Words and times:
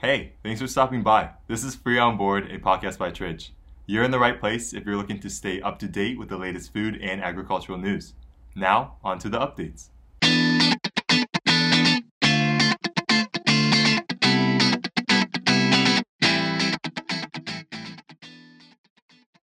Hey, 0.00 0.34
thanks 0.44 0.60
for 0.60 0.68
stopping 0.68 1.02
by. 1.02 1.30
This 1.48 1.64
is 1.64 1.74
Free 1.74 1.98
on 1.98 2.16
Board, 2.16 2.52
a 2.52 2.60
podcast 2.60 2.98
by 2.98 3.10
Tridge. 3.10 3.52
You're 3.84 4.04
in 4.04 4.12
the 4.12 4.18
right 4.20 4.38
place 4.38 4.72
if 4.72 4.86
you're 4.86 4.96
looking 4.96 5.18
to 5.18 5.28
stay 5.28 5.60
up 5.60 5.80
to 5.80 5.88
date 5.88 6.16
with 6.16 6.28
the 6.28 6.36
latest 6.36 6.72
food 6.72 7.00
and 7.02 7.20
agricultural 7.20 7.78
news. 7.78 8.14
Now, 8.54 8.94
on 9.02 9.18
to 9.18 9.28
the 9.28 9.40
updates. 9.40 9.88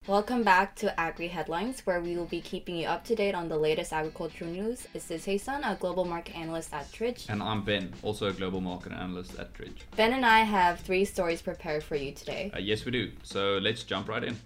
Welcome 0.07 0.43
back 0.43 0.75
to 0.75 0.99
Agri 0.99 1.27
Headlines, 1.29 1.83
where 1.83 1.99
we 1.99 2.15
will 2.15 2.27
be 2.27 2.39
keeping 2.39 2.75
you 2.75 2.85
up 2.85 3.03
to 3.05 3.15
date 3.15 3.33
on 3.33 3.49
the 3.49 3.57
latest 3.57 3.91
agricultural 3.91 4.51
news. 4.51 4.87
This 4.93 5.09
is 5.09 5.25
Heisan, 5.25 5.61
a 5.63 5.73
global 5.73 6.05
market 6.05 6.35
analyst 6.37 6.71
at 6.75 6.93
Tridge. 6.93 7.25
And 7.27 7.41
I'm 7.41 7.63
Ben, 7.63 7.91
also 8.03 8.27
a 8.27 8.31
global 8.31 8.61
market 8.61 8.91
analyst 8.91 9.35
at 9.39 9.51
Tridge. 9.55 9.81
Ben 9.95 10.13
and 10.13 10.23
I 10.23 10.41
have 10.41 10.79
three 10.81 11.05
stories 11.05 11.41
prepared 11.41 11.83
for 11.83 11.95
you 11.95 12.11
today. 12.11 12.51
Uh, 12.53 12.59
yes, 12.59 12.85
we 12.85 12.91
do. 12.91 13.13
So 13.23 13.57
let's 13.57 13.81
jump 13.81 14.07
right 14.07 14.23
in. 14.23 14.37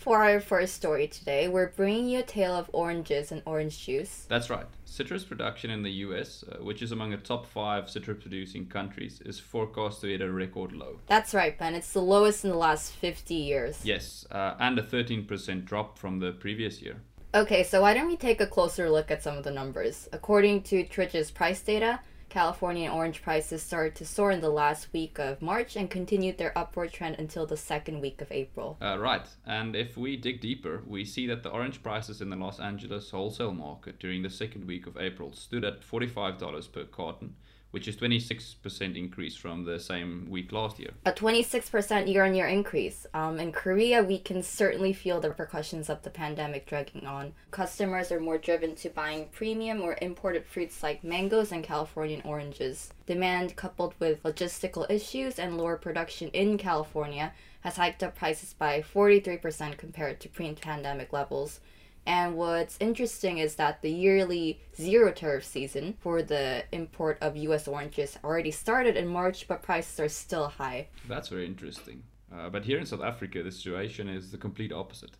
For 0.00 0.24
our 0.24 0.40
first 0.40 0.76
story 0.76 1.06
today, 1.08 1.46
we're 1.46 1.68
bringing 1.68 2.08
you 2.08 2.20
a 2.20 2.22
tale 2.22 2.56
of 2.56 2.70
oranges 2.72 3.30
and 3.32 3.42
orange 3.44 3.84
juice. 3.84 4.24
That's 4.30 4.48
right. 4.48 4.64
Citrus 4.86 5.24
production 5.24 5.68
in 5.70 5.82
the 5.82 5.90
US, 6.06 6.42
uh, 6.42 6.56
which 6.64 6.80
is 6.80 6.90
among 6.90 7.10
the 7.10 7.18
top 7.18 7.44
five 7.44 7.90
citrus 7.90 8.16
producing 8.18 8.64
countries, 8.64 9.20
is 9.26 9.38
forecast 9.38 10.00
to 10.00 10.06
hit 10.06 10.22
a 10.22 10.32
record 10.32 10.72
low. 10.72 11.00
That's 11.06 11.34
right, 11.34 11.58
Ben. 11.58 11.74
It's 11.74 11.92
the 11.92 12.00
lowest 12.00 12.44
in 12.44 12.50
the 12.50 12.56
last 12.56 12.92
50 12.92 13.34
years. 13.34 13.84
Yes, 13.84 14.26
uh, 14.30 14.54
and 14.58 14.78
a 14.78 14.82
13% 14.82 15.66
drop 15.66 15.98
from 15.98 16.18
the 16.18 16.32
previous 16.32 16.80
year. 16.80 17.02
Okay, 17.34 17.62
so 17.62 17.82
why 17.82 17.92
don't 17.92 18.08
we 18.08 18.16
take 18.16 18.40
a 18.40 18.46
closer 18.46 18.88
look 18.88 19.10
at 19.10 19.22
some 19.22 19.36
of 19.36 19.44
the 19.44 19.50
numbers? 19.50 20.08
According 20.14 20.62
to 20.62 20.82
Tridge's 20.82 21.30
price 21.30 21.60
data, 21.60 22.00
California 22.30 22.90
orange 22.90 23.22
prices 23.22 23.62
started 23.62 23.94
to 23.96 24.06
soar 24.06 24.30
in 24.30 24.40
the 24.40 24.48
last 24.48 24.92
week 24.92 25.18
of 25.18 25.42
March 25.42 25.76
and 25.76 25.90
continued 25.90 26.38
their 26.38 26.56
upward 26.56 26.92
trend 26.92 27.16
until 27.18 27.44
the 27.44 27.56
second 27.56 28.00
week 28.00 28.22
of 28.22 28.30
April. 28.30 28.78
Uh, 28.80 28.96
right, 28.98 29.26
and 29.44 29.76
if 29.76 29.96
we 29.96 30.16
dig 30.16 30.40
deeper, 30.40 30.82
we 30.86 31.04
see 31.04 31.26
that 31.26 31.42
the 31.42 31.50
orange 31.50 31.82
prices 31.82 32.22
in 32.22 32.30
the 32.30 32.36
Los 32.36 32.60
Angeles 32.60 33.10
wholesale 33.10 33.52
market 33.52 33.98
during 33.98 34.22
the 34.22 34.30
second 34.30 34.66
week 34.66 34.86
of 34.86 34.96
April 34.96 35.32
stood 35.32 35.64
at 35.64 35.82
$45 35.82 36.72
per 36.72 36.84
carton, 36.84 37.34
which 37.70 37.86
is 37.86 37.96
26% 37.96 38.96
increase 38.96 39.36
from 39.36 39.64
the 39.64 39.78
same 39.78 40.26
week 40.28 40.52
last 40.52 40.78
year. 40.78 40.90
A 41.06 41.12
26% 41.12 42.12
year 42.12 42.24
on 42.24 42.34
year 42.34 42.46
increase. 42.46 43.06
Um, 43.14 43.38
in 43.38 43.52
Korea, 43.52 44.02
we 44.02 44.18
can 44.18 44.42
certainly 44.42 44.92
feel 44.92 45.20
the 45.20 45.28
repercussions 45.28 45.88
of 45.88 46.02
the 46.02 46.10
pandemic 46.10 46.66
dragging 46.66 47.06
on. 47.06 47.32
Customers 47.50 48.10
are 48.10 48.20
more 48.20 48.38
driven 48.38 48.74
to 48.76 48.90
buying 48.90 49.28
premium 49.32 49.82
or 49.82 49.96
imported 50.02 50.46
fruits 50.46 50.82
like 50.82 51.04
mangoes 51.04 51.52
and 51.52 51.62
Californian 51.62 52.22
oranges. 52.24 52.92
Demand, 53.06 53.56
coupled 53.56 53.94
with 53.98 54.22
logistical 54.22 54.90
issues 54.90 55.38
and 55.38 55.56
lower 55.56 55.76
production 55.76 56.28
in 56.30 56.58
California, 56.58 57.32
has 57.60 57.76
hiked 57.76 58.02
up 58.02 58.16
prices 58.16 58.54
by 58.54 58.80
43% 58.82 59.76
compared 59.76 60.18
to 60.20 60.28
pre 60.28 60.52
pandemic 60.54 61.12
levels. 61.12 61.60
And 62.06 62.36
what's 62.36 62.76
interesting 62.80 63.38
is 63.38 63.54
that 63.56 63.82
the 63.82 63.90
yearly 63.90 64.60
zero 64.76 65.12
tariff 65.12 65.44
season 65.44 65.96
for 66.00 66.22
the 66.22 66.64
import 66.72 67.18
of 67.20 67.36
US 67.36 67.68
oranges 67.68 68.18
already 68.24 68.50
started 68.50 68.96
in 68.96 69.06
March, 69.06 69.46
but 69.46 69.62
prices 69.62 70.00
are 70.00 70.08
still 70.08 70.48
high. 70.48 70.88
That's 71.08 71.28
very 71.28 71.46
interesting. 71.46 72.02
Uh, 72.32 72.48
but 72.48 72.64
here 72.64 72.78
in 72.78 72.86
South 72.86 73.02
Africa, 73.02 73.42
the 73.42 73.52
situation 73.52 74.08
is 74.08 74.30
the 74.30 74.38
complete 74.38 74.72
opposite. 74.72 75.16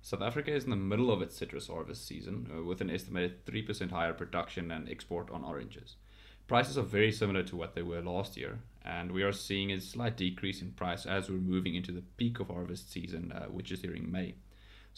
South 0.00 0.22
Africa 0.22 0.52
is 0.52 0.64
in 0.64 0.70
the 0.70 0.76
middle 0.76 1.10
of 1.10 1.22
its 1.22 1.36
citrus 1.36 1.68
harvest 1.68 2.06
season 2.06 2.50
uh, 2.56 2.62
with 2.62 2.80
an 2.80 2.90
estimated 2.90 3.44
3% 3.46 3.90
higher 3.90 4.12
production 4.12 4.70
and 4.70 4.88
export 4.88 5.30
on 5.30 5.44
oranges. 5.44 5.96
Prices 6.46 6.78
are 6.78 6.82
very 6.82 7.12
similar 7.12 7.42
to 7.42 7.56
what 7.56 7.74
they 7.74 7.82
were 7.82 8.00
last 8.00 8.36
year, 8.36 8.60
and 8.82 9.12
we 9.12 9.22
are 9.22 9.32
seeing 9.32 9.70
a 9.70 9.80
slight 9.80 10.16
decrease 10.16 10.62
in 10.62 10.70
price 10.72 11.04
as 11.04 11.28
we're 11.28 11.36
moving 11.36 11.74
into 11.74 11.92
the 11.92 12.02
peak 12.16 12.40
of 12.40 12.48
harvest 12.48 12.90
season, 12.90 13.32
uh, 13.32 13.46
which 13.46 13.70
is 13.70 13.82
during 13.82 14.10
May. 14.10 14.34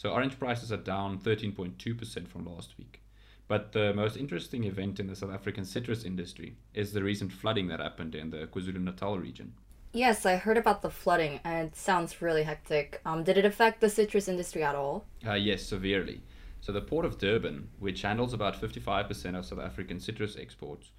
So 0.01 0.09
orange 0.09 0.39
prices 0.39 0.71
are 0.71 0.77
down 0.77 1.19
13.2% 1.19 2.27
from 2.27 2.43
last 2.43 2.75
week. 2.79 3.03
But 3.47 3.71
the 3.71 3.93
most 3.93 4.17
interesting 4.17 4.63
event 4.63 4.99
in 4.99 5.05
the 5.05 5.15
South 5.15 5.29
African 5.29 5.63
citrus 5.63 6.03
industry 6.03 6.55
is 6.73 6.91
the 6.91 7.03
recent 7.03 7.31
flooding 7.31 7.67
that 7.67 7.79
happened 7.79 8.15
in 8.15 8.31
the 8.31 8.47
KwaZulu-Natal 8.47 9.19
region. 9.19 9.53
Yes, 9.93 10.25
I 10.25 10.37
heard 10.37 10.57
about 10.57 10.81
the 10.81 10.89
flooding, 10.89 11.39
and 11.43 11.67
it 11.67 11.75
sounds 11.75 12.19
really 12.19 12.41
hectic. 12.41 12.99
Um, 13.05 13.23
did 13.23 13.37
it 13.37 13.45
affect 13.45 13.79
the 13.79 13.91
citrus 13.91 14.27
industry 14.27 14.63
at 14.63 14.73
all? 14.73 15.05
Uh, 15.23 15.33
yes, 15.33 15.61
severely. 15.61 16.21
So 16.61 16.71
the 16.71 16.81
port 16.81 17.05
of 17.05 17.19
Durban, 17.19 17.69
which 17.77 18.01
handles 18.01 18.33
about 18.33 18.59
55% 18.59 19.37
of 19.37 19.45
South 19.45 19.59
African 19.59 19.99
citrus 19.99 20.35
exports, 20.35 20.89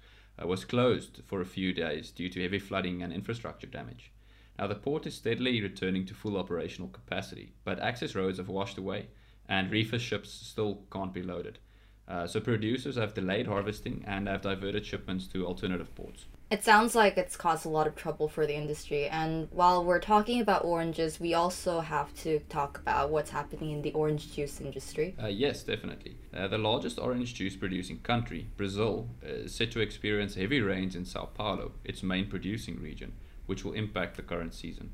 uh, 0.41 0.47
was 0.47 0.63
closed 0.63 1.19
for 1.25 1.41
a 1.41 1.45
few 1.45 1.73
days 1.73 2.09
due 2.09 2.29
to 2.29 2.41
heavy 2.41 2.59
flooding 2.59 3.03
and 3.03 3.11
infrastructure 3.11 3.67
damage. 3.67 4.12
Now, 4.59 4.67
the 4.67 4.75
port 4.75 5.07
is 5.07 5.15
steadily 5.15 5.61
returning 5.61 6.05
to 6.05 6.13
full 6.13 6.37
operational 6.37 6.89
capacity, 6.89 7.53
but 7.63 7.79
access 7.79 8.15
roads 8.15 8.37
have 8.37 8.49
washed 8.49 8.77
away 8.77 9.07
and 9.49 9.71
reefer 9.71 9.99
ships 9.99 10.29
still 10.31 10.83
can't 10.91 11.13
be 11.13 11.23
loaded. 11.23 11.59
Uh, 12.07 12.27
so, 12.27 12.39
producers 12.39 12.95
have 12.95 13.13
delayed 13.13 13.47
harvesting 13.47 14.03
and 14.05 14.27
have 14.27 14.41
diverted 14.41 14.85
shipments 14.85 15.27
to 15.27 15.45
alternative 15.45 15.93
ports. 15.95 16.25
It 16.51 16.63
sounds 16.63 16.93
like 16.93 17.17
it's 17.17 17.35
caused 17.35 17.65
a 17.65 17.69
lot 17.69 17.87
of 17.87 17.95
trouble 17.95 18.27
for 18.27 18.45
the 18.45 18.53
industry. 18.53 19.07
And 19.07 19.47
while 19.49 19.83
we're 19.83 19.99
talking 19.99 20.39
about 20.39 20.63
oranges, 20.63 21.19
we 21.19 21.33
also 21.33 21.79
have 21.79 22.13
to 22.17 22.39
talk 22.41 22.77
about 22.77 23.09
what's 23.09 23.31
happening 23.31 23.71
in 23.71 23.81
the 23.81 23.91
orange 23.93 24.35
juice 24.35 24.61
industry. 24.61 25.15
Uh, 25.19 25.27
yes, 25.27 25.63
definitely. 25.63 26.17
Uh, 26.31 26.47
the 26.47 26.59
largest 26.59 26.99
orange 26.99 27.33
juice 27.33 27.55
producing 27.55 27.99
country, 28.01 28.49
Brazil, 28.55 29.09
is 29.23 29.55
set 29.55 29.71
to 29.71 29.79
experience 29.79 30.35
heavy 30.35 30.61
rains 30.61 30.95
in 30.95 31.05
Sao 31.05 31.25
Paulo, 31.25 31.71
its 31.83 32.03
main 32.03 32.27
producing 32.27 32.79
region 32.79 33.13
which 33.45 33.63
will 33.63 33.73
impact 33.73 34.17
the 34.17 34.23
current 34.23 34.53
season. 34.53 34.91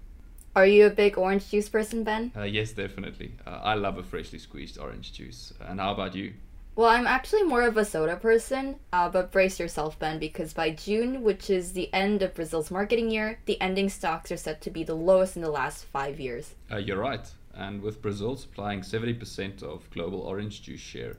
Are 0.55 0.65
you 0.65 0.87
a 0.87 0.89
big 0.89 1.17
orange 1.17 1.49
juice 1.49 1.69
person, 1.69 2.03
Ben? 2.03 2.31
Uh, 2.35 2.43
yes, 2.43 2.71
definitely. 2.71 3.33
Uh, 3.45 3.61
I 3.63 3.75
love 3.75 3.97
a 3.97 4.03
freshly 4.03 4.39
squeezed 4.39 4.79
orange 4.79 5.13
juice. 5.13 5.53
And 5.61 5.79
how 5.79 5.93
about 5.93 6.15
you? 6.15 6.33
Well, 6.75 6.89
I'm 6.89 7.07
actually 7.07 7.43
more 7.43 7.63
of 7.63 7.77
a 7.77 7.83
soda 7.83 8.15
person, 8.15 8.77
uh, 8.93 9.09
but 9.09 9.31
brace 9.31 9.59
yourself, 9.59 9.99
Ben, 9.99 10.17
because 10.17 10.53
by 10.53 10.71
June, 10.71 11.23
which 11.23 11.49
is 11.49 11.73
the 11.73 11.93
end 11.93 12.21
of 12.21 12.33
Brazil's 12.33 12.71
marketing 12.71 13.11
year, 13.11 13.39
the 13.45 13.59
ending 13.59 13.89
stocks 13.89 14.31
are 14.31 14.37
set 14.37 14.61
to 14.61 14.71
be 14.71 14.83
the 14.83 14.95
lowest 14.95 15.35
in 15.35 15.41
the 15.41 15.51
last 15.51 15.85
five 15.85 16.19
years. 16.19 16.55
Uh, 16.71 16.77
you're 16.77 16.99
right. 16.99 17.29
And 17.53 17.81
with 17.81 18.01
Brazil 18.01 18.37
supplying 18.37 18.81
70% 18.81 19.61
of 19.61 19.89
global 19.91 20.21
orange 20.21 20.61
juice 20.61 20.79
share, 20.79 21.17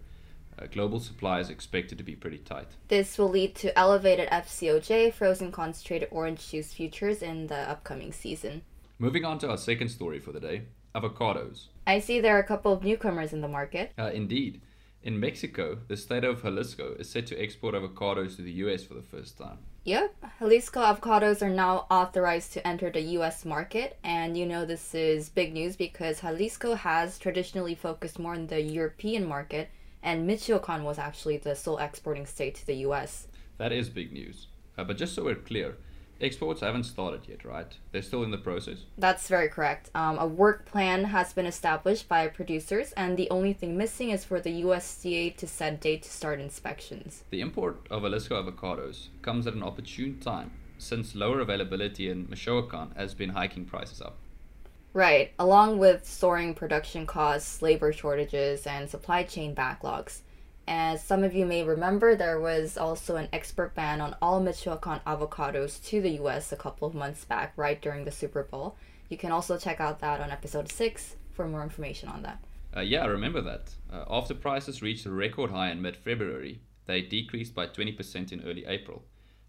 global 0.67 1.01
supply 1.01 1.41
is 1.41 1.51
expected 1.51 1.99
to 1.99 2.05
be 2.05 2.17
pretty 2.17 2.39
tight. 2.39 2.69
This 2.89 3.19
will 3.19 3.29
lead 3.29 3.55
to 3.57 3.77
elevated 3.79 4.29
FCOJ, 4.31 5.13
frozen 5.13 5.53
concentrated 5.53 6.09
orange 6.11 6.51
juice 6.51 6.73
futures, 6.73 7.23
in 7.23 7.47
the 7.47 7.69
upcoming 7.71 8.13
season. 8.13 8.63
Moving 8.99 9.25
on 9.25 9.39
to 9.39 9.51
our 9.51 9.57
second 9.57 9.89
story 9.89 10.19
for 10.19 10.33
the 10.33 10.41
day 10.41 10.63
avocados. 10.95 11.67
I 11.87 12.01
see 12.01 12.21
there 12.21 12.37
are 12.37 12.41
a 12.41 12.47
couple 12.47 12.73
of 12.73 12.85
newcomers 12.85 13.33
in 13.33 13.41
the 13.41 13.49
market. 13.49 13.93
Uh, 13.99 14.11
indeed. 14.13 14.61
In 15.03 15.19
Mexico, 15.19 15.79
the 15.89 15.97
state 15.97 16.25
of 16.25 16.43
Jalisco 16.43 16.95
is 16.99 17.09
set 17.09 17.27
to 17.29 17.43
export 17.43 17.75
avocados 17.75 18.37
to 18.37 18.43
the 18.43 18.53
US 18.65 18.85
for 18.85 18.95
the 18.95 19.03
first 19.03 19.39
time. 19.39 19.59
Yep, 19.85 20.15
Jalisco 20.39 20.81
avocados 20.81 21.41
are 21.41 21.49
now 21.49 21.87
authorized 21.91 22.53
to 22.53 22.67
enter 22.67 22.91
the 22.91 23.01
US 23.17 23.47
market, 23.47 23.99
and 24.05 24.37
you 24.37 24.45
know 24.45 24.67
this 24.67 24.95
is 24.95 25.31
big 25.31 25.55
news 25.55 25.75
because 25.75 26.21
Jalisco 26.21 26.75
has 26.75 27.19
traditionally 27.19 27.75
focused 27.75 28.19
more 28.19 28.35
on 28.35 28.49
the 28.49 28.61
European 28.61 29.27
market 29.27 29.71
and 30.03 30.27
Michoacan 30.27 30.85
was 30.85 30.99
actually 30.99 31.37
the 31.37 31.55
sole 31.55 31.79
exporting 31.79 32.27
state 32.27 32.55
to 32.57 32.67
the 32.67 32.77
US. 32.87 33.29
That 33.59 33.73
is 33.73 33.89
big 33.89 34.13
news. 34.13 34.47
Uh, 34.77 34.85
but 34.85 34.97
just 34.97 35.15
so 35.15 35.25
we're 35.25 35.35
clear, 35.35 35.77
exports 36.21 36.61
haven't 36.61 36.85
started 36.85 37.29
yet, 37.29 37.45
right? 37.45 37.77
They're 37.93 38.03
still 38.03 38.23
in 38.23 38.31
the 38.31 38.39
process. 38.39 38.85
That's 38.99 39.29
very 39.29 39.49
correct. 39.49 39.91
Um, 39.95 40.19
a 40.19 40.27
work 40.27 40.67
plan 40.67 41.05
has 41.05 41.33
been 41.33 41.47
established 41.47 42.09
by 42.09 42.29
producers, 42.29 42.93
and 42.93 43.17
the 43.17 43.29
only 43.31 43.53
thing 43.53 43.77
missing 43.77 44.11
is 44.11 44.25
for 44.25 44.41
the 44.41 44.63
USDA 44.63 45.37
to 45.37 45.47
set 45.47 45.81
date 45.81 46.03
to 46.05 46.11
start 46.11 46.41
inspections. 46.41 47.25
The 47.31 47.41
import 47.41 47.87
of 47.91 48.03
Jalisco 48.03 48.43
avocados 48.43 49.09
comes 49.23 49.47
at 49.47 49.55
an 49.55 49.63
opportune 49.63 50.19
time, 50.21 50.53
since 50.79 51.15
lower 51.15 51.41
availability 51.41 52.09
in 52.11 52.29
Michoacan 52.29 52.93
has 52.97 53.15
been 53.15 53.31
hiking 53.31 53.65
prices 53.65 54.01
up. 54.01 54.17
Right, 54.93 55.33
along 55.39 55.79
with 55.79 56.05
soaring 56.05 56.55
production 56.55 57.07
costs, 57.07 57.63
labor 57.63 57.93
shortages, 57.93 58.67
and 58.67 58.91
supply 58.91 59.23
chain 59.23 59.55
backlogs. 59.55 60.23
As 60.67 61.03
some 61.03 61.23
of 61.23 61.33
you 61.33 61.47
may 61.47 61.63
remember, 61.63 62.17
there 62.17 62.41
was 62.41 62.77
also 62.77 63.15
an 63.15 63.29
export 63.33 63.75
ban 63.75 64.01
on 64.01 64.17
all 64.21 64.41
Michoacan 64.41 65.01
avocados 65.07 65.85
to 65.87 66.01
the 66.01 66.19
US 66.23 66.51
a 66.51 66.57
couple 66.57 66.89
of 66.89 66.95
months 66.95 67.25
back, 67.25 67.53
right 67.57 67.81
during 67.81 68.05
the 68.05 68.11
Super 68.11 68.43
Bowl. 68.43 68.77
You 69.09 69.17
can 69.17 69.31
also 69.31 69.59
check 69.59 69.81
out 69.81 70.01
that 70.01 70.21
on 70.21 70.31
episode 70.31 70.71
6 70.71 71.17
for 71.31 71.47
more 71.47 71.63
information 71.63 72.09
on 72.09 72.23
that. 72.23 72.45
Uh, 72.77 72.81
yeah, 72.81 73.03
I 73.03 73.07
remember 73.07 73.41
that. 73.43 73.75
Uh, 73.93 74.05
after 74.11 74.35
prices 74.35 74.83
reached 74.83 75.07
a 75.07 75.11
record 75.11 75.51
high 75.51 75.71
in 75.71 75.83
mid 75.83 75.97
February, 75.97 76.63
they 76.87 77.03
decreased 77.03 77.55
by 77.55 77.67
20% 77.67 78.33
in 78.33 78.43
early 78.43 78.65
April 78.67 79.05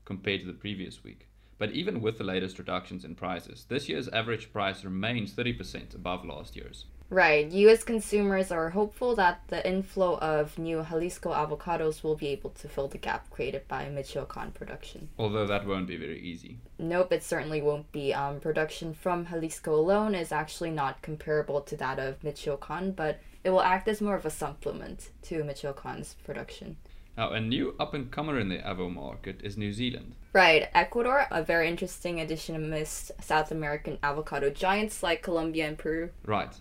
compared 0.05 0.41
to 0.41 0.47
the 0.47 0.53
previous 0.53 1.03
week. 1.03 1.27
But 1.61 1.73
even 1.73 2.01
with 2.01 2.17
the 2.17 2.23
latest 2.23 2.57
reductions 2.57 3.05
in 3.05 3.13
prices, 3.13 3.67
this 3.69 3.87
year's 3.87 4.07
average 4.07 4.51
price 4.51 4.83
remains 4.83 5.31
30% 5.35 5.93
above 5.93 6.25
last 6.25 6.55
year's. 6.55 6.85
Right. 7.11 7.51
U.S. 7.51 7.83
consumers 7.83 8.51
are 8.51 8.71
hopeful 8.71 9.15
that 9.17 9.43
the 9.49 9.63
inflow 9.63 10.17
of 10.17 10.57
new 10.57 10.83
Jalisco 10.89 11.31
avocados 11.31 12.01
will 12.01 12.15
be 12.15 12.29
able 12.29 12.49
to 12.49 12.67
fill 12.67 12.87
the 12.87 12.97
gap 12.97 13.29
created 13.29 13.67
by 13.67 13.87
Michoacan 13.89 14.53
production. 14.53 15.09
Although 15.19 15.45
that 15.45 15.67
won't 15.67 15.85
be 15.85 15.97
very 15.97 16.19
easy. 16.19 16.57
Nope, 16.79 17.13
it 17.13 17.21
certainly 17.21 17.61
won't 17.61 17.91
be. 17.91 18.11
Um, 18.11 18.39
production 18.39 18.95
from 18.95 19.27
Jalisco 19.27 19.75
alone 19.75 20.15
is 20.15 20.31
actually 20.31 20.71
not 20.71 21.03
comparable 21.03 21.61
to 21.61 21.77
that 21.77 21.99
of 21.99 22.23
Michoacan, 22.23 22.93
but 22.93 23.19
it 23.43 23.51
will 23.51 23.61
act 23.61 23.87
as 23.87 24.01
more 24.01 24.15
of 24.15 24.25
a 24.25 24.31
supplement 24.31 25.11
to 25.23 25.43
Michoacan's 25.43 26.15
production. 26.23 26.77
Now, 27.17 27.31
a 27.31 27.41
new 27.41 27.75
up 27.79 27.93
and 27.93 28.09
comer 28.09 28.39
in 28.39 28.49
the 28.49 28.59
avo 28.59 28.93
market 28.93 29.41
is 29.43 29.57
New 29.57 29.73
Zealand. 29.73 30.15
Right, 30.33 30.69
Ecuador, 30.73 31.27
a 31.29 31.43
very 31.43 31.67
interesting 31.67 32.21
addition 32.21 32.55
amidst 32.55 33.11
South 33.21 33.51
American 33.51 33.97
avocado 34.01 34.49
giants 34.49 35.03
like 35.03 35.21
Colombia 35.21 35.67
and 35.67 35.77
Peru. 35.77 36.11
Right. 36.25 36.55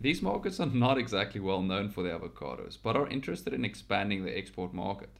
These 0.00 0.22
markets 0.22 0.60
are 0.60 0.66
not 0.66 0.98
exactly 0.98 1.40
well 1.40 1.62
known 1.62 1.88
for 1.88 2.02
their 2.02 2.18
avocados, 2.18 2.78
but 2.80 2.96
are 2.96 3.08
interested 3.08 3.52
in 3.52 3.64
expanding 3.64 4.24
their 4.24 4.36
export 4.36 4.72
market. 4.72 5.10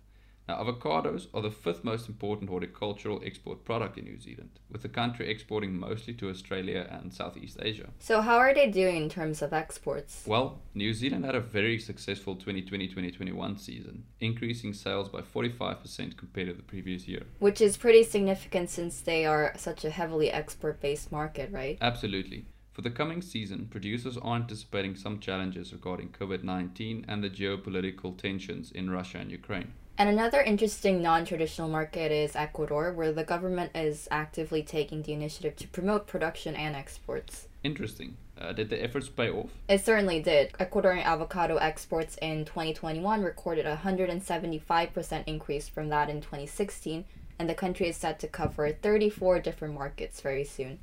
Now, 0.48 0.62
avocados 0.62 1.26
are 1.34 1.42
the 1.42 1.50
fifth 1.50 1.82
most 1.82 2.08
important 2.08 2.48
horticultural 2.48 3.20
export 3.24 3.64
product 3.64 3.98
in 3.98 4.04
New 4.04 4.20
Zealand, 4.20 4.60
with 4.70 4.82
the 4.82 4.88
country 4.88 5.28
exporting 5.28 5.76
mostly 5.76 6.14
to 6.14 6.30
Australia 6.30 6.86
and 6.88 7.12
Southeast 7.12 7.58
Asia. 7.60 7.88
So, 7.98 8.20
how 8.20 8.36
are 8.36 8.54
they 8.54 8.70
doing 8.70 8.96
in 8.96 9.08
terms 9.08 9.42
of 9.42 9.52
exports? 9.52 10.22
Well, 10.24 10.60
New 10.72 10.94
Zealand 10.94 11.24
had 11.24 11.34
a 11.34 11.40
very 11.40 11.80
successful 11.80 12.36
2020 12.36 12.86
2021 12.86 13.58
season, 13.58 14.04
increasing 14.20 14.72
sales 14.72 15.08
by 15.08 15.20
45% 15.20 16.16
compared 16.16 16.46
to 16.46 16.54
the 16.54 16.62
previous 16.62 17.08
year. 17.08 17.24
Which 17.40 17.60
is 17.60 17.76
pretty 17.76 18.04
significant 18.04 18.70
since 18.70 19.00
they 19.00 19.26
are 19.26 19.52
such 19.56 19.84
a 19.84 19.90
heavily 19.90 20.30
export 20.30 20.80
based 20.80 21.10
market, 21.10 21.50
right? 21.50 21.76
Absolutely. 21.80 22.46
For 22.72 22.82
the 22.82 22.90
coming 22.90 23.22
season, 23.22 23.66
producers 23.70 24.16
are 24.18 24.36
anticipating 24.36 24.94
some 24.94 25.18
challenges 25.18 25.72
regarding 25.72 26.10
COVID 26.10 26.44
19 26.44 27.06
and 27.08 27.24
the 27.24 27.30
geopolitical 27.30 28.16
tensions 28.16 28.70
in 28.70 28.90
Russia 28.90 29.18
and 29.18 29.32
Ukraine. 29.32 29.72
And 29.98 30.10
another 30.10 30.42
interesting 30.42 31.00
non 31.00 31.24
traditional 31.24 31.68
market 31.68 32.12
is 32.12 32.36
Ecuador, 32.36 32.92
where 32.92 33.12
the 33.12 33.24
government 33.24 33.70
is 33.74 34.06
actively 34.10 34.62
taking 34.62 35.02
the 35.02 35.14
initiative 35.14 35.56
to 35.56 35.68
promote 35.68 36.06
production 36.06 36.54
and 36.54 36.76
exports. 36.76 37.48
Interesting. 37.62 38.18
Uh, 38.38 38.52
did 38.52 38.68
the 38.68 38.82
efforts 38.82 39.08
pay 39.08 39.30
off? 39.30 39.50
It 39.68 39.82
certainly 39.82 40.20
did. 40.20 40.52
Ecuadorian 40.60 41.04
avocado 41.04 41.56
exports 41.56 42.18
in 42.20 42.44
2021 42.44 43.22
recorded 43.22 43.64
a 43.64 43.76
175% 43.76 45.24
increase 45.26 45.68
from 45.68 45.88
that 45.88 46.10
in 46.10 46.20
2016, 46.20 47.06
and 47.38 47.48
the 47.48 47.54
country 47.54 47.88
is 47.88 47.96
set 47.96 48.18
to 48.20 48.28
cover 48.28 48.70
34 48.70 49.40
different 49.40 49.72
markets 49.72 50.20
very 50.20 50.44
soon. 50.44 50.78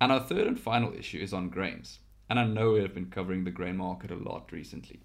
And 0.00 0.10
our 0.10 0.20
third 0.20 0.48
and 0.48 0.58
final 0.58 0.92
issue 0.92 1.18
is 1.18 1.32
on 1.32 1.48
grains. 1.48 2.00
And 2.28 2.40
I 2.40 2.44
know 2.44 2.72
we 2.72 2.80
have 2.80 2.94
been 2.94 3.10
covering 3.10 3.44
the 3.44 3.52
grain 3.52 3.76
market 3.76 4.10
a 4.10 4.16
lot 4.16 4.50
recently. 4.50 5.00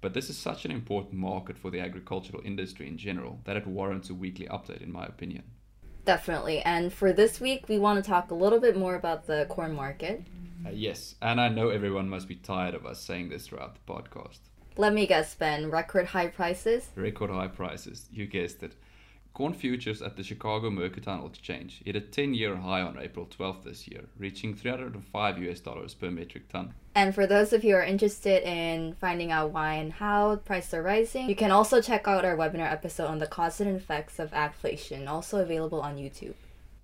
But 0.00 0.14
this 0.14 0.30
is 0.30 0.36
such 0.36 0.64
an 0.64 0.70
important 0.70 1.14
market 1.14 1.58
for 1.58 1.70
the 1.70 1.80
agricultural 1.80 2.42
industry 2.44 2.86
in 2.86 2.98
general 2.98 3.40
that 3.44 3.56
it 3.56 3.66
warrants 3.66 4.10
a 4.10 4.14
weekly 4.14 4.46
update, 4.46 4.82
in 4.82 4.92
my 4.92 5.04
opinion. 5.04 5.44
Definitely. 6.04 6.60
And 6.60 6.92
for 6.92 7.12
this 7.12 7.40
week, 7.40 7.68
we 7.68 7.78
want 7.78 8.02
to 8.02 8.08
talk 8.08 8.30
a 8.30 8.34
little 8.34 8.60
bit 8.60 8.76
more 8.76 8.94
about 8.94 9.26
the 9.26 9.46
corn 9.48 9.74
market. 9.74 10.24
Uh, 10.64 10.70
yes, 10.70 11.16
and 11.20 11.40
I 11.40 11.48
know 11.48 11.68
everyone 11.68 12.08
must 12.08 12.28
be 12.28 12.36
tired 12.36 12.74
of 12.74 12.86
us 12.86 13.00
saying 13.00 13.28
this 13.28 13.48
throughout 13.48 13.74
the 13.74 13.92
podcast. 13.92 14.38
Let 14.76 14.92
me 14.92 15.06
guess, 15.06 15.34
Ben. 15.34 15.70
Record 15.70 16.06
high 16.06 16.28
prices? 16.28 16.88
Record 16.94 17.30
high 17.30 17.48
prices, 17.48 18.08
you 18.12 18.26
guessed 18.26 18.62
it. 18.62 18.74
Corn 19.36 19.52
futures 19.52 20.00
at 20.00 20.16
the 20.16 20.22
Chicago 20.22 20.70
Mercantile 20.70 21.26
Exchange 21.26 21.82
hit 21.84 21.94
a 21.94 22.00
10-year 22.00 22.56
high 22.56 22.80
on 22.80 22.98
April 22.98 23.26
12th 23.26 23.64
this 23.64 23.86
year, 23.86 24.06
reaching 24.16 24.54
305 24.54 25.42
US 25.42 25.60
dollars 25.60 25.92
per 25.92 26.10
metric 26.10 26.48
ton. 26.48 26.72
And 26.94 27.14
for 27.14 27.26
those 27.26 27.52
of 27.52 27.62
you 27.62 27.72
who 27.72 27.76
are 27.76 27.82
interested 27.82 28.44
in 28.44 28.94
finding 28.94 29.30
out 29.30 29.50
why 29.50 29.74
and 29.74 29.92
how 29.92 30.36
prices 30.36 30.72
are 30.72 30.82
rising, 30.82 31.28
you 31.28 31.36
can 31.36 31.50
also 31.50 31.82
check 31.82 32.08
out 32.08 32.24
our 32.24 32.34
webinar 32.34 32.72
episode 32.72 33.08
on 33.08 33.18
the 33.18 33.26
causes 33.26 33.60
and 33.60 33.76
effects 33.76 34.18
of 34.18 34.30
agflation, 34.30 35.06
also 35.06 35.42
available 35.42 35.82
on 35.82 35.98
YouTube. 35.98 36.32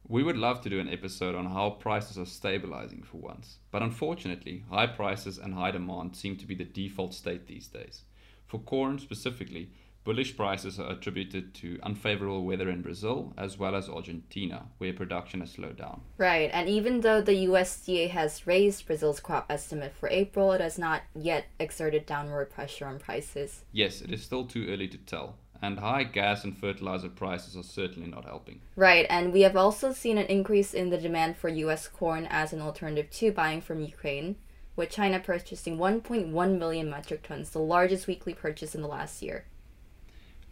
We 0.07 0.23
would 0.23 0.37
love 0.37 0.61
to 0.61 0.69
do 0.69 0.79
an 0.79 0.91
episode 0.91 1.35
on 1.35 1.47
how 1.47 1.71
prices 1.71 2.19
are 2.19 2.27
stabilizing 2.27 3.03
for 3.03 3.17
once, 3.17 3.61
but 3.71 3.81
unfortunately, 3.81 4.63
high 4.69 4.89
prices 4.89 5.39
and 5.39 5.55
high 5.55 5.71
demand 5.71 6.17
seem 6.17 6.37
to 6.37 6.47
be 6.47 6.55
the 6.55 6.65
default 6.65 7.15
state 7.15 7.47
these 7.47 7.69
days. 7.69 8.03
For 8.47 8.59
corn 8.59 8.99
specifically, 8.99 9.71
Bullish 10.05 10.37
prices 10.37 10.81
are 10.81 10.91
attributed 10.91 11.55
to 11.55 11.79
unfavorable 11.85 12.45
weather 12.45 12.69
in 12.69 12.83
Brazil 12.83 13.33
as 13.39 13.57
well 13.57 13.77
as 13.77 13.89
Argentina, 13.89 14.67
where 14.79 14.93
production 14.93 15.39
has 15.41 15.53
slowed 15.53 15.77
down. 15.77 16.01
Right, 16.19 16.51
and 16.53 16.69
even 16.69 17.03
though 17.03 17.21
the 17.21 17.47
USDA 17.47 18.11
has 18.11 18.45
raised 18.45 18.85
Brazil's 18.85 19.21
crop 19.21 19.47
estimate 19.49 19.95
for 19.95 20.09
April, 20.09 20.51
it 20.53 20.61
has 20.61 20.77
not 20.77 21.03
yet 21.15 21.45
exerted 21.61 22.05
downward 22.05 22.51
pressure 22.51 22.87
on 22.87 22.99
prices. 22.99 23.65
Yes, 23.71 24.01
it 24.01 24.13
is 24.13 24.25
still 24.25 24.45
too 24.45 24.67
early 24.69 24.89
to 24.89 24.99
tell, 24.99 25.37
and 25.63 25.79
high 25.79 26.03
gas 26.03 26.43
and 26.43 26.59
fertilizer 26.59 27.09
prices 27.09 27.57
are 27.57 27.63
certainly 27.63 28.11
not 28.11 28.25
helping. 28.25 28.61
Right, 28.75 29.07
and 29.09 29.33
we 29.33 29.43
have 29.43 29.57
also 29.57 29.93
seen 29.93 30.19
an 30.19 30.27
increase 30.27 30.75
in 30.75 30.91
the 30.91 30.99
demand 30.99 31.37
for 31.37 31.49
US 31.49 31.87
corn 31.87 32.27
as 32.29 32.53
an 32.53 32.61
alternative 32.61 33.09
to 33.13 33.31
buying 33.31 33.61
from 33.61 33.85
Ukraine, 33.85 34.35
with 34.75 34.91
China 34.91 35.21
purchasing 35.21 35.79
1.1 35.79 36.59
million 36.59 36.91
metric 36.91 37.23
tons, 37.23 37.51
the 37.51 37.61
largest 37.61 38.09
weekly 38.09 38.35
purchase 38.35 38.75
in 38.75 38.83
the 38.83 38.89
last 38.89 39.23
year 39.23 39.45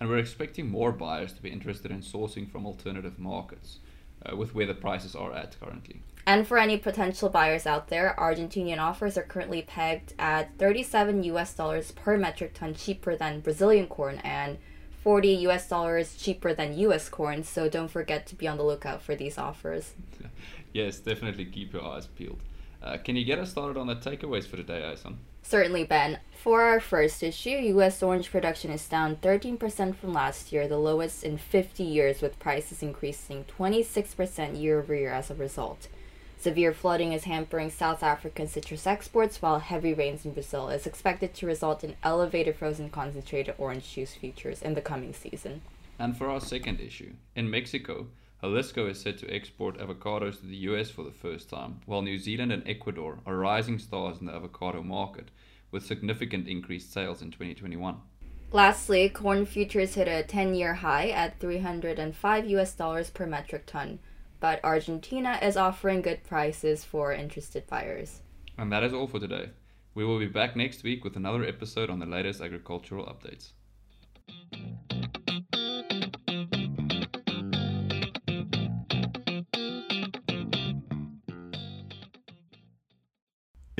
and 0.00 0.08
we're 0.08 0.18
expecting 0.18 0.68
more 0.68 0.92
buyers 0.92 1.32
to 1.34 1.42
be 1.42 1.50
interested 1.50 1.90
in 1.90 2.00
sourcing 2.00 2.50
from 2.50 2.66
alternative 2.66 3.18
markets 3.18 3.78
uh, 4.24 4.34
with 4.34 4.54
where 4.54 4.66
the 4.66 4.74
prices 4.74 5.14
are 5.14 5.32
at 5.34 5.60
currently. 5.60 6.02
And 6.26 6.46
for 6.46 6.58
any 6.58 6.78
potential 6.78 7.28
buyers 7.28 7.66
out 7.66 7.88
there, 7.88 8.14
Argentinian 8.18 8.78
offers 8.78 9.18
are 9.18 9.22
currently 9.22 9.62
pegged 9.62 10.14
at 10.18 10.56
37 10.58 11.22
US 11.24 11.54
dollars 11.54 11.92
per 11.92 12.16
metric 12.16 12.54
ton 12.54 12.74
cheaper 12.74 13.14
than 13.14 13.40
Brazilian 13.40 13.86
corn 13.86 14.18
and 14.24 14.58
40 15.02 15.28
US 15.48 15.68
dollars 15.68 16.16
cheaper 16.16 16.54
than 16.54 16.78
US 16.78 17.08
corn, 17.08 17.42
so 17.42 17.68
don't 17.68 17.90
forget 17.90 18.26
to 18.26 18.34
be 18.34 18.46
on 18.46 18.58
the 18.58 18.62
lookout 18.62 19.02
for 19.02 19.14
these 19.14 19.38
offers. 19.38 19.94
yes, 20.72 20.98
definitely 20.98 21.46
keep 21.46 21.72
your 21.72 21.84
eyes 21.84 22.06
peeled. 22.06 22.42
Uh, 22.82 22.96
can 22.96 23.16
you 23.16 23.24
get 23.24 23.38
us 23.38 23.50
started 23.50 23.78
on 23.78 23.86
the 23.86 23.96
takeaways 23.96 24.46
for 24.46 24.56
today, 24.56 24.82
Aison? 24.82 25.18
Certainly, 25.42 25.84
Ben. 25.84 26.18
For 26.42 26.62
our 26.62 26.80
first 26.80 27.22
issue, 27.22 27.50
U.S. 27.50 28.02
orange 28.02 28.30
production 28.30 28.70
is 28.70 28.88
down 28.88 29.16
13% 29.16 29.94
from 29.94 30.12
last 30.14 30.52
year, 30.52 30.66
the 30.66 30.78
lowest 30.78 31.22
in 31.22 31.36
50 31.36 31.82
years, 31.82 32.22
with 32.22 32.38
prices 32.38 32.82
increasing 32.82 33.44
26% 33.58 34.58
year 34.58 34.78
over 34.78 34.94
year 34.94 35.12
as 35.12 35.30
a 35.30 35.34
result. 35.34 35.88
Severe 36.38 36.72
flooding 36.72 37.12
is 37.12 37.24
hampering 37.24 37.68
South 37.68 38.02
African 38.02 38.48
citrus 38.48 38.86
exports, 38.86 39.42
while 39.42 39.58
heavy 39.58 39.92
rains 39.92 40.24
in 40.24 40.32
Brazil 40.32 40.70
is 40.70 40.86
expected 40.86 41.34
to 41.34 41.46
result 41.46 41.84
in 41.84 41.96
elevated 42.02 42.56
frozen 42.56 42.88
concentrated 42.88 43.54
orange 43.58 43.92
juice 43.92 44.14
futures 44.14 44.62
in 44.62 44.72
the 44.72 44.80
coming 44.80 45.12
season. 45.12 45.60
And 45.98 46.16
for 46.16 46.30
our 46.30 46.40
second 46.40 46.80
issue, 46.80 47.12
in 47.36 47.50
Mexico, 47.50 48.06
Jalisco 48.42 48.86
is 48.86 48.98
set 48.98 49.18
to 49.18 49.30
export 49.30 49.78
avocados 49.78 50.40
to 50.40 50.46
the 50.46 50.56
US 50.56 50.90
for 50.90 51.04
the 51.04 51.10
first 51.10 51.50
time, 51.50 51.80
while 51.84 52.00
New 52.00 52.18
Zealand 52.18 52.52
and 52.52 52.66
Ecuador 52.66 53.18
are 53.26 53.36
rising 53.36 53.78
stars 53.78 54.18
in 54.18 54.26
the 54.26 54.32
avocado 54.32 54.82
market, 54.82 55.30
with 55.70 55.84
significant 55.84 56.48
increased 56.48 56.90
sales 56.90 57.20
in 57.20 57.30
2021. 57.30 57.96
Lastly, 58.52 59.10
corn 59.10 59.44
futures 59.44 59.94
hit 59.94 60.08
a 60.08 60.26
10-year 60.26 60.74
high 60.74 61.10
at 61.10 61.38
305 61.38 62.46
US 62.46 62.72
dollars 62.72 63.10
per 63.10 63.26
metric 63.26 63.66
ton, 63.66 63.98
but 64.40 64.58
Argentina 64.64 65.38
is 65.42 65.58
offering 65.58 66.00
good 66.00 66.24
prices 66.24 66.82
for 66.82 67.12
interested 67.12 67.66
buyers. 67.66 68.22
And 68.56 68.72
that 68.72 68.82
is 68.82 68.94
all 68.94 69.06
for 69.06 69.20
today. 69.20 69.50
We 69.94 70.04
will 70.04 70.18
be 70.18 70.26
back 70.26 70.56
next 70.56 70.82
week 70.82 71.04
with 71.04 71.14
another 71.14 71.44
episode 71.44 71.90
on 71.90 71.98
the 71.98 72.06
latest 72.06 72.40
agricultural 72.40 73.04
updates. 73.04 73.50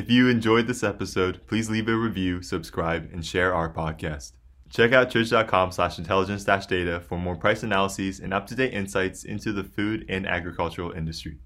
If 0.01 0.09
you 0.09 0.29
enjoyed 0.29 0.67
this 0.67 0.83
episode, 0.83 1.47
please 1.47 1.69
leave 1.69 1.87
a 1.87 1.95
review, 1.95 2.41
subscribe, 2.41 3.11
and 3.13 3.23
share 3.23 3.55
our 3.55 3.71
podcast. 3.71 4.33
Check 4.71 4.95
out 4.95 5.11
tridge.com 5.11 5.73
slash 5.73 5.99
intelligence 5.99 6.43
data 6.43 7.03
for 7.07 7.19
more 7.19 7.37
price 7.37 7.63
analyses 7.63 8.19
and 8.19 8.33
up 8.33 8.47
to 8.47 8.55
date 8.55 8.73
insights 8.73 9.25
into 9.25 9.53
the 9.53 9.63
food 9.63 10.07
and 10.09 10.27
agricultural 10.27 10.93
industry. 10.93 11.41